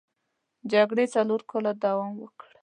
جګړې 0.71 1.05
څلور 1.15 1.41
کاله 1.49 1.71
دوام 1.83 2.13
وکړ. 2.17 2.49